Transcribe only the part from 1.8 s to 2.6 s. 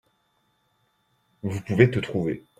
te trouver.